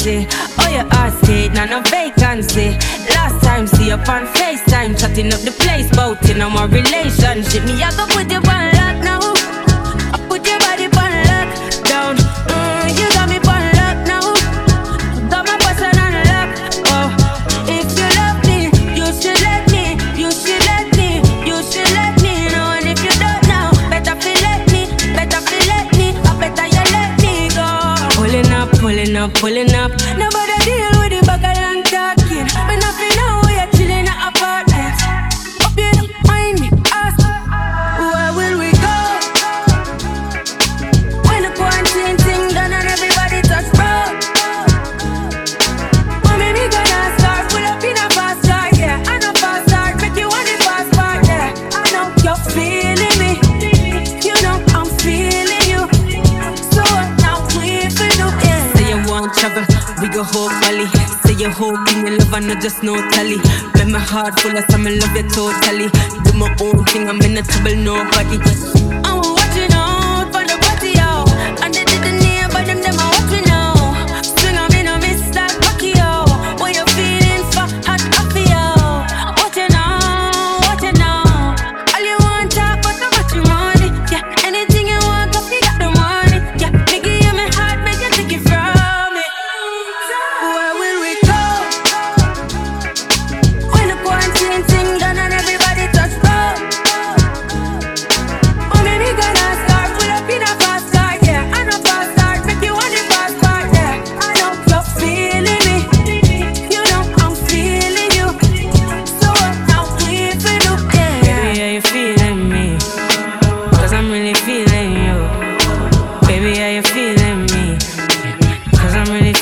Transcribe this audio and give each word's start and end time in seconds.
party. 0.00 0.26
Oh, 0.58 0.68
your 0.70 0.86
heart 0.94 1.12
stayed, 1.24 1.52
now 1.52 1.66
no 1.66 1.82
vacancy. 1.82 2.70
Last 3.14 3.42
time, 3.44 3.66
see 3.66 3.88
you 3.88 3.94
on 3.94 4.26
FaceTime, 4.34 4.98
chatting 4.98 5.32
up 5.32 5.40
the 5.40 5.52
place, 5.52 5.90
bout 5.94 6.28
in 6.28 6.40
on 6.42 6.52
my 6.52 6.64
relationship. 6.66 7.64
Me, 7.64 7.82
I 7.82 7.90
go 7.96 8.06
put 8.06 8.30
you 8.30 8.38
on 8.38 8.72
lock 8.74 9.04
now. 9.04 9.09
up, 29.16 29.34
pulling 29.34 29.74
up. 29.74 30.39
your 61.50 61.58
whole 61.58 61.84
thing, 61.86 62.06
your 62.06 62.18
love, 62.18 62.32
and 62.34 62.46
not 62.46 62.62
just 62.62 62.82
no 62.82 62.94
tally. 63.10 63.38
Let 63.74 63.88
my 63.88 63.98
heart 63.98 64.38
full 64.40 64.56
of 64.56 64.64
some 64.70 64.84
love 64.84 65.16
you 65.16 65.28
totally. 65.28 65.88
Do 66.24 66.32
my 66.38 66.54
own 66.60 66.84
thing, 66.86 67.08
I'm 67.08 67.20
in 67.22 67.38
a 67.38 67.42
trouble, 67.42 67.76
nobody. 67.76 68.38
I 69.04 69.29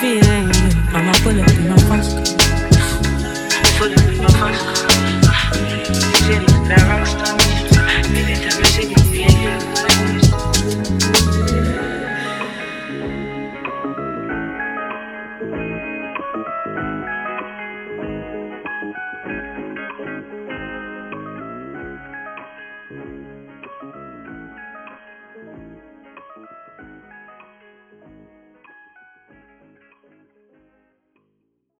feeling 0.00 0.46
you. 0.48 0.70
I'ma 0.94 1.12
pull 1.22 1.40
up 1.40 1.50
in 1.50 1.68
my 1.68 1.78
first. 1.88 2.36
Pull 3.78 3.92
up 3.92 4.08
in 4.08 4.22
my 4.22 4.28
first. 4.38 4.84